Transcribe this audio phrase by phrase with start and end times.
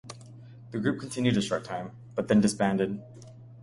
[0.71, 3.03] The group continued a short time, but then disbanded.